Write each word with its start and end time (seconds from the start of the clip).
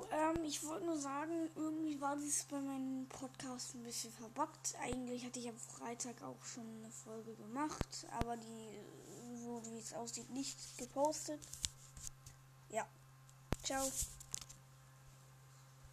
Jo, 0.00 0.06
ähm, 0.12 0.44
ich 0.44 0.64
wollte 0.64 0.86
nur 0.86 0.98
sagen, 0.98 1.50
irgendwie 1.54 2.00
war 2.00 2.16
das 2.16 2.44
bei 2.50 2.60
meinem 2.60 3.06
Podcast 3.08 3.74
ein 3.74 3.82
bisschen 3.82 4.12
verbuggt. 4.12 4.74
Eigentlich 4.82 5.24
hatte 5.24 5.38
ich 5.38 5.48
am 5.48 5.56
Freitag 5.56 6.22
auch 6.22 6.42
schon 6.44 6.66
eine 6.78 6.90
Folge 6.90 7.34
gemacht, 7.34 8.06
aber 8.18 8.36
die 8.36 8.46
äh, 8.46 9.44
wurde, 9.44 9.70
wie 9.72 9.78
es 9.78 9.92
aussieht, 9.92 10.30
nicht 10.30 10.56
gepostet. 10.78 11.40
Ja. 12.70 12.86
Ciao. 13.62 13.90